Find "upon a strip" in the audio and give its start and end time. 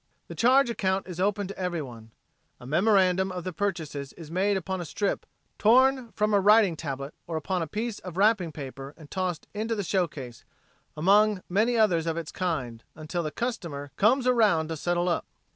4.57-5.27